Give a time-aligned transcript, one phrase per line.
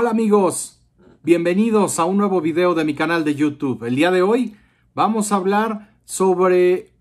[0.00, 0.80] Hola amigos,
[1.24, 3.82] bienvenidos a un nuevo video de mi canal de YouTube.
[3.82, 4.54] El día de hoy
[4.94, 6.92] vamos a hablar sobre,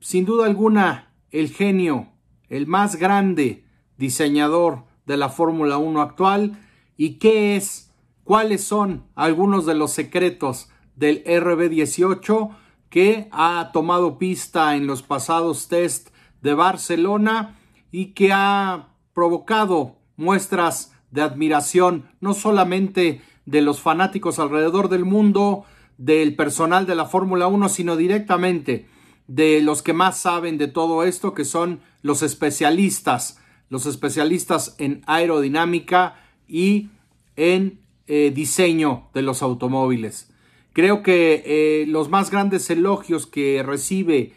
[0.00, 2.08] sin duda alguna, el genio,
[2.50, 3.64] el más grande
[3.96, 6.58] diseñador de la Fórmula 1 actual
[6.98, 7.90] y qué es,
[8.22, 12.50] cuáles son algunos de los secretos del RB18
[12.90, 16.10] que ha tomado pista en los pasados test
[16.42, 17.58] de Barcelona
[17.90, 25.64] y que ha provocado muestras de admiración no solamente de los fanáticos alrededor del mundo,
[25.98, 28.86] del personal de la Fórmula 1, sino directamente
[29.28, 35.02] de los que más saben de todo esto, que son los especialistas, los especialistas en
[35.06, 36.16] aerodinámica
[36.48, 36.90] y
[37.36, 40.32] en eh, diseño de los automóviles.
[40.72, 44.32] Creo que eh, los más grandes elogios que recibe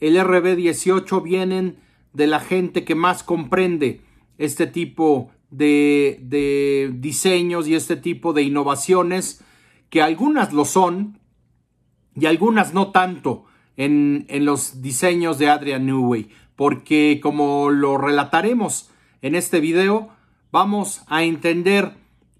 [0.00, 1.78] el RB18 vienen
[2.12, 4.00] de la gente que más comprende
[4.38, 9.42] este tipo de, diseños y este tipo de innovaciones,
[9.90, 11.18] que algunas lo son
[12.14, 13.44] y algunas no tanto
[13.76, 18.90] en, en los diseños de Adrian Newey, porque como lo relataremos
[19.22, 20.10] en este video,
[20.50, 21.94] vamos a entender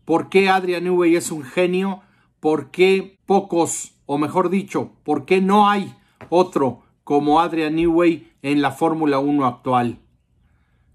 [0.05, 2.03] por qué Adrian Newey es un genio
[2.47, 5.95] por qué pocos, o mejor dicho, por qué no hay
[6.29, 9.99] otro como Adrian Newey en la Fórmula 1 actual.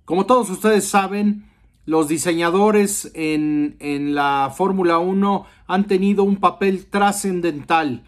[0.06, 1.51] Como todos ustedes saben,
[1.86, 3.76] los diseñadores en,
[4.14, 8.04] la Fórmula 1 han tenido un papel trascendental,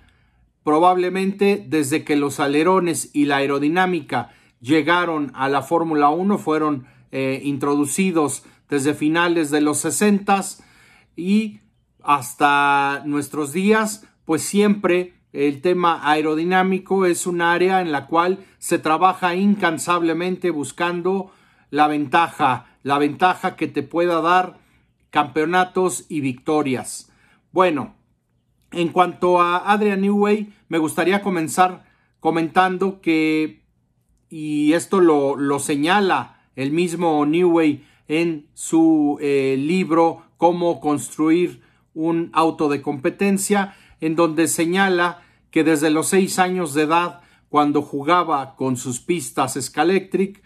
[0.63, 7.41] probablemente desde que los alerones y la aerodinámica llegaron a la Fórmula 1, fueron eh,
[7.43, 10.41] introducidos desde finales de los 60
[11.15, 11.59] y
[12.01, 18.77] hasta nuestros días, pues siempre el tema aerodinámico es un área en la cual se
[18.77, 21.31] trabaja incansablemente buscando
[21.71, 24.59] la ventaja, la ventaja que te pueda dar
[25.09, 27.11] campeonatos y victorias.
[27.51, 27.95] Bueno,
[28.71, 31.85] en cuanto a Adrian Newey, me gustaría comenzar
[32.19, 33.63] comentando que,
[34.29, 41.61] y esto lo, lo señala el mismo Newey en su eh, libro Cómo construir
[41.93, 47.81] un auto de competencia en donde señala que desde los seis años de edad, cuando
[47.81, 50.43] jugaba con sus pistas Scalectric,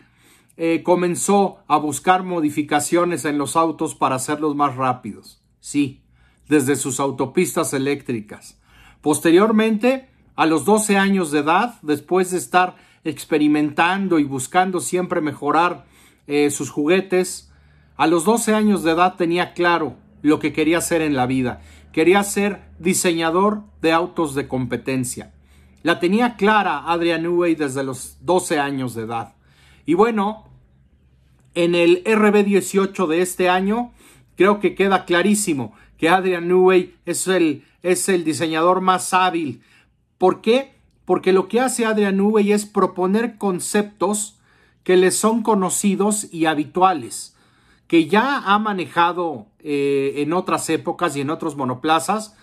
[0.57, 5.41] eh, comenzó a buscar modificaciones en los autos para hacerlos más rápidos.
[5.59, 6.01] Sí,
[6.49, 8.59] desde sus autopistas eléctricas.
[9.01, 15.85] Posteriormente, a los 12 años de edad, después de estar experimentando y buscando siempre mejorar
[16.25, 17.51] eh, sus juguetes,
[17.95, 21.61] a los 12 años de edad tenía claro lo que quería hacer en la vida.
[21.91, 25.33] Quería ser diseñador de autos de competencia.
[25.83, 29.36] La tenía clara Adrian Newey desde los 12 años de edad.
[29.87, 30.45] Y bueno,
[31.55, 33.91] en el RB18 de este año,
[34.35, 39.63] creo que queda clarísimo que Adrian Newey es el, es el diseñador más hábil.
[40.19, 40.75] ¿Por qué?
[41.05, 44.37] Porque lo que hace Adrian Newey es proponer conceptos
[44.83, 47.33] que le son conocidos y habituales
[47.87, 52.35] que ya ha manejado eh, en otras épocas y en otros monoplazas,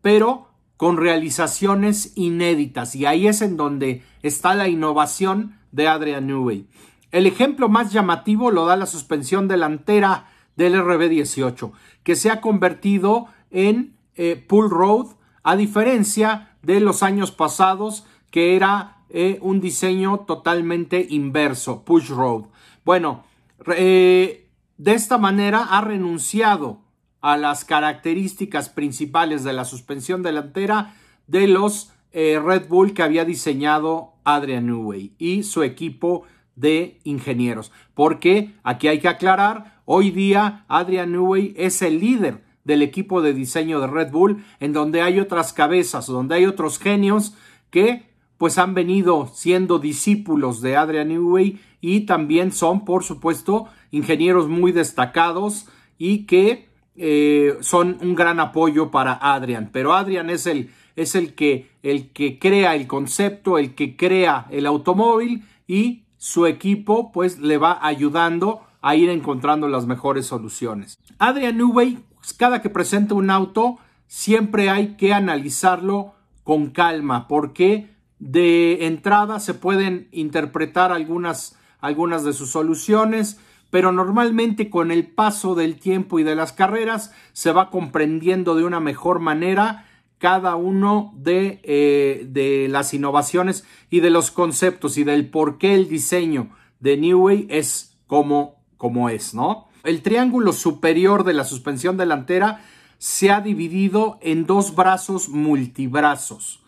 [0.00, 2.94] pero con realizaciones inéditas.
[2.94, 6.66] Y ahí es en donde está la innovación de Adrian Newey.
[7.12, 13.28] El ejemplo más llamativo lo da la suspensión delantera del RB18, que se ha convertido
[13.50, 15.06] en eh, pull road,
[15.44, 22.46] a diferencia de los años pasados, que era eh, un diseño totalmente inverso, push road.
[22.84, 23.24] Bueno,
[23.66, 24.48] de
[24.78, 26.80] esta manera ha renunciado
[27.20, 30.96] a las características principales de la suspensión delantera
[31.28, 36.24] de los eh, Red Bull que había diseñado Adrian Newey y su equipo
[36.56, 37.72] de ingenieros.
[37.94, 43.34] Porque aquí hay que aclarar, hoy día Adrian Newey es el líder del equipo de
[43.34, 47.34] diseño de Red Bull, en donde hay otras cabezas, donde hay otros genios
[47.70, 54.48] que pues han venido siendo discípulos de Adrian Newey y también son, por supuesto, ingenieros
[54.48, 59.70] muy destacados y que eh, son un gran apoyo para Adrian.
[59.72, 64.46] Pero Adrian es el, es el que, el que crea el concepto, el que crea
[64.50, 70.96] el automóvil y su equipo pues le va ayudando a ir encontrando las mejores soluciones.
[71.18, 71.98] Adrian Newey,
[72.36, 76.14] cada que presenta un auto, siempre hay que analizarlo
[76.44, 77.90] con calma porque
[78.20, 83.40] de entrada se pueden interpretar algunas, algunas de sus soluciones,
[83.70, 88.64] pero normalmente con el paso del tiempo y de las carreras se va comprendiendo de
[88.64, 89.88] una mejor manera
[90.22, 95.74] cada uno de, eh, de las innovaciones y de los conceptos y del por qué
[95.74, 99.66] el diseño de Newey es como, como es, ¿no?
[99.82, 102.64] El triángulo superior de la suspensión delantera
[102.98, 106.62] se ha dividido en dos brazos multibrazos.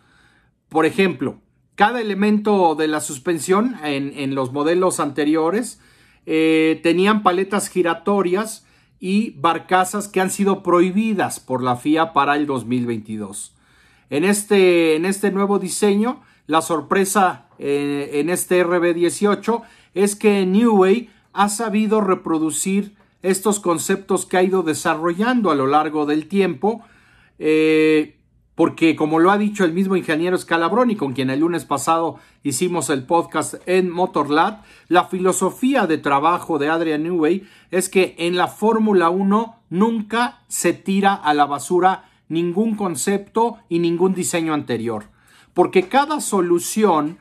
[0.69, 1.39] Por ejemplo,
[1.77, 5.79] cada elemento de la suspensión en, los modelos anteriores
[6.27, 8.67] eh, tenían paletas giratorias
[9.05, 13.55] y barcazas que han sido prohibidas por la FIA para el 2022.
[14.09, 19.61] En este, en este nuevo diseño, la sorpresa eh, en este RB18
[19.93, 26.07] es que Newway ha sabido reproducir estos conceptos que ha ido desarrollando a lo largo
[26.07, 26.81] del tiempo,
[27.39, 28.17] eh,
[28.55, 32.89] porque como lo ha dicho el mismo ingeniero Scalabroni, con quien el lunes pasado hicimos
[32.89, 38.47] el podcast en Motorlab, la filosofía de trabajo de Adrian Newey es que en la
[38.47, 45.07] Fórmula 1 nunca se tira a la basura ningún concepto y ningún diseño anterior,
[45.53, 47.19] porque cada solución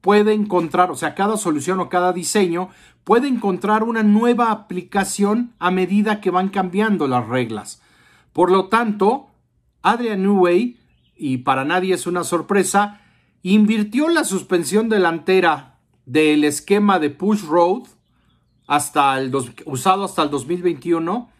[0.00, 2.70] puede encontrar, o sea, cada solución o cada diseño
[3.04, 7.80] puede encontrar una nueva aplicación a medida que van cambiando las reglas.
[8.32, 9.28] Por lo tanto,
[9.82, 10.78] Adrian Newey,
[11.16, 13.00] y para nadie es una sorpresa,
[13.42, 17.82] invirtió la suspensión delantera del esquema de push road
[18.66, 19.32] hasta el
[19.66, 21.30] usado hasta el 2021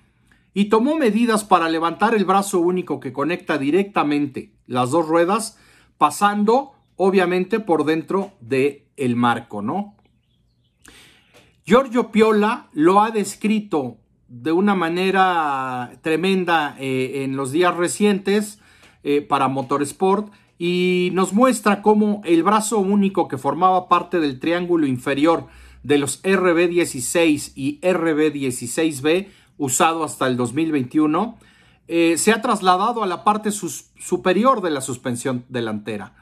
[0.54, 5.58] y tomó medidas para levantar el brazo único que conecta directamente las dos ruedas
[5.98, 9.96] pasando obviamente por dentro del el marco, ¿no?
[11.64, 13.96] Giorgio Piola lo ha descrito
[14.32, 18.60] de una manera tremenda eh, en los días recientes
[19.04, 24.86] eh, para Motorsport y nos muestra cómo el brazo único que formaba parte del triángulo
[24.86, 25.48] inferior
[25.82, 31.36] de los RB16 y RB16B usado hasta el 2021
[31.88, 36.14] eh, se ha trasladado a la parte superior de la suspensión delantera.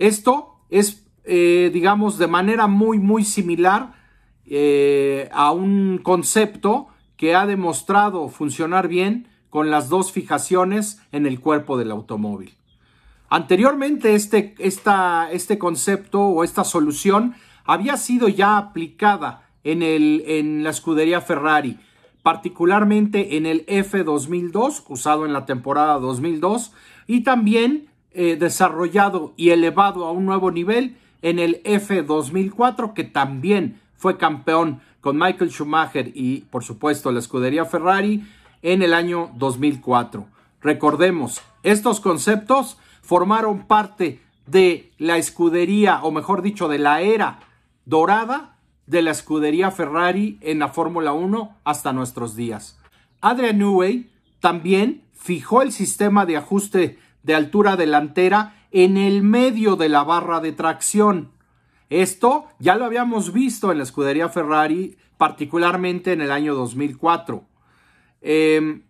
[0.00, 3.92] Esto es, digamos, de manera muy, muy similar
[5.32, 6.88] a un concepto
[7.22, 12.56] que ha demostrado funcionar bien con las dos fijaciones en el cuerpo del automóvil.
[13.30, 20.70] Anteriormente este, este concepto o esta solución había sido ya aplicada en, el, en la
[20.70, 21.78] escudería Ferrari,
[22.24, 26.72] particularmente en el F2002, usado en la temporada 2002,
[27.06, 33.80] y también eh, desarrollado y elevado a un nuevo nivel en el F2004, que también
[34.02, 38.26] fue campeón con Michael Schumacher y por supuesto la escudería Ferrari
[38.60, 40.26] en el año 2004.
[40.60, 47.38] Recordemos, estos conceptos formaron parte de la escudería, o mejor dicho, de la era
[47.84, 48.56] dorada
[48.88, 52.80] de la escudería Ferrari en la Fórmula 1 hasta nuestros días.
[53.20, 54.10] Adrian Newey
[54.40, 60.40] también fijó el sistema de ajuste de altura delantera en el medio de la barra
[60.40, 61.30] de tracción,
[62.00, 67.44] esto ya lo habíamos visto en la escudería Ferrari, particularmente en el año 2004.
[68.22, 68.82] Em,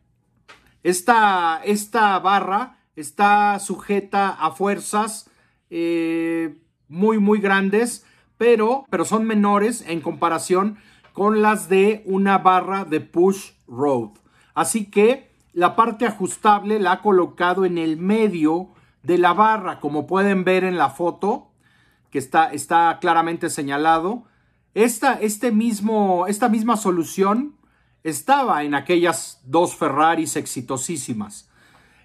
[0.83, 5.31] esta, esta, barra está sujeta a fuerzas
[5.71, 6.59] eh,
[6.89, 8.05] muy, muy grandes,
[8.37, 10.79] pero, pero son menores en comparación
[11.13, 14.11] con las de una barra de push road.
[14.55, 18.69] Así que la parte ajustable la ha colocado en el medio
[19.03, 21.52] de la barra, como pueden ver en la foto
[22.13, 24.25] que está, está claramente señalado.
[24.75, 27.57] Esta, este mismo, esta misma solución
[28.05, 31.49] estaba en aquellas dos Ferraris exitosísimas.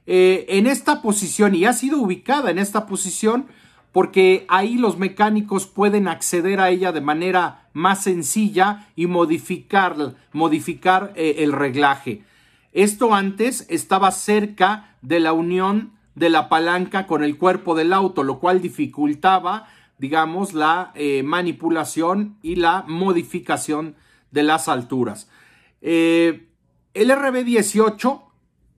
[0.06, 3.48] Eh, en esta posición, y ha sido ubicada en esta posición,
[3.92, 11.12] porque ahí los mecánicos pueden acceder a ella de manera más sencilla y modificar, modificar
[11.16, 12.24] eh, el reglaje.
[12.72, 18.24] Esto antes estaba cerca de la unión de la palanca con el cuerpo del auto,
[18.24, 19.68] lo cual dificultaba
[19.98, 23.96] digamos, la eh, manipulación y la modificación
[24.32, 25.30] de las alturas.
[25.82, 26.48] Eh,
[26.94, 28.22] el RB18,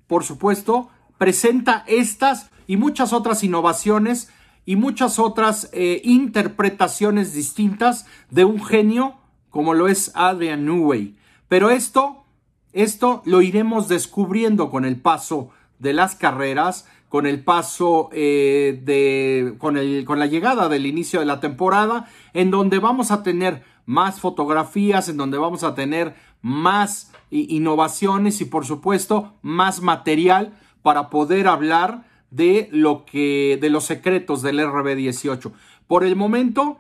[0.08, 4.32] por supuesto, presenta estas y muchas otras innovaciones
[4.66, 9.16] y muchas otras eh, interpretaciones distintas de un genio
[9.50, 11.18] como lo es Adrian Newey.
[11.48, 12.26] Pero esto,
[12.72, 15.50] esto lo iremos descubriendo con el paso
[15.80, 21.20] de las carreras con el paso eh, de, con, el, con la llegada del inicio
[21.20, 26.14] de la temporada, en donde vamos a tener más fotografías, en donde vamos a tener
[26.42, 33.86] más innovaciones y por supuesto más material para poder hablar de lo que, de los
[33.86, 35.52] secretos del RB18.
[35.88, 36.78] Por el momento,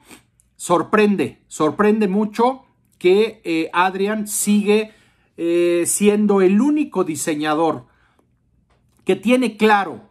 [0.55, 2.63] sorprende, sorprende mucho
[3.00, 4.93] que eh, Adrian sigue
[5.38, 7.86] eh, siendo el único diseñador
[9.03, 10.08] que tiene claro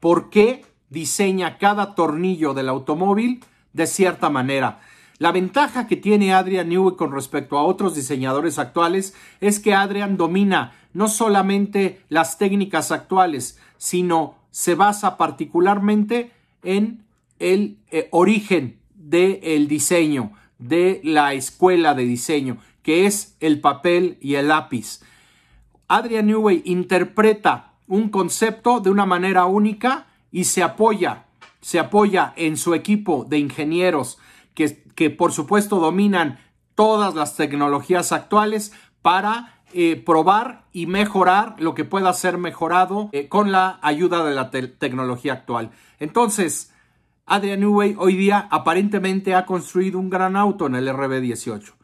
[0.00, 4.80] por qué diseña cada tornillo del automóvil de cierta manera.
[5.18, 10.16] La ventaja que tiene Adrian Newey con respecto a otros diseñadores actuales es que Adrian
[10.16, 17.04] domina no solamente las técnicas actuales, sino se basa particularmente en
[17.40, 24.34] el eh, origen del diseño, de la escuela de diseño, que es el papel y
[24.34, 25.00] el lápiz.
[25.88, 31.26] Adrian Newey interpreta un concepto de una manera única y se apoya,
[31.60, 34.18] se apoya en su equipo de ingenieros
[34.54, 36.38] que, que por supuesto dominan
[36.74, 43.28] todas las tecnologías actuales para eh, probar y mejorar lo que pueda ser mejorado eh,
[43.28, 45.72] con la ayuda de la tecnología actual.
[45.98, 46.72] Entonces,
[47.26, 51.74] Adrian Newey hoy día aparentemente ha construido un gran auto en el RB18.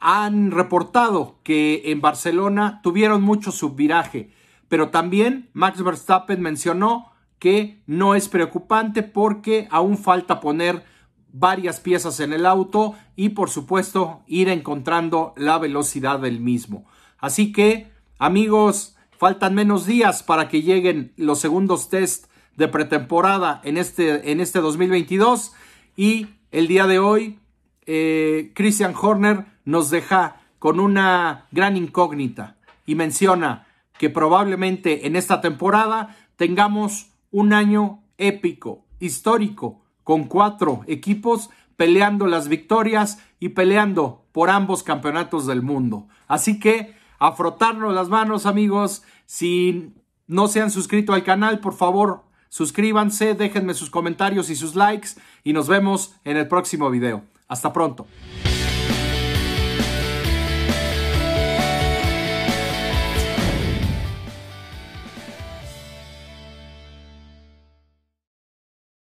[0.00, 4.30] Han reportado que en Barcelona tuvieron mucho subviraje,
[4.68, 10.84] pero también Max Verstappen mencionó que no es preocupante porque aún falta poner
[11.32, 16.86] varias piezas en el auto y por supuesto ir encontrando la velocidad del mismo.
[17.18, 23.78] Así que, amigos, faltan menos días para que lleguen los segundos test de pretemporada en
[23.78, 25.52] este, en este 2022
[25.96, 27.40] y el día de hoy
[27.86, 32.56] eh, Christian Horner nos deja con una gran incógnita
[32.86, 33.66] y menciona
[33.98, 42.48] que probablemente en esta temporada tengamos un año épico, histórico, con cuatro equipos peleando las
[42.48, 46.08] victorias y peleando por ambos campeonatos del mundo.
[46.28, 49.02] Así que a frotarnos las manos, amigos.
[49.26, 49.94] Si
[50.26, 55.10] no se han suscrito al canal, por favor, suscríbanse, déjenme sus comentarios y sus likes
[55.42, 57.22] y nos vemos en el próximo video.
[57.48, 58.06] Hasta pronto.